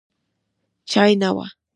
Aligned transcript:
چای 0.89 1.13
نه 1.21 1.29
و. 1.35 1.37